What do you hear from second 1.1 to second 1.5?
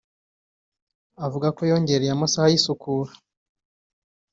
Avuga